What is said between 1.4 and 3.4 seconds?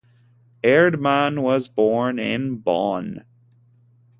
was born in Bonn.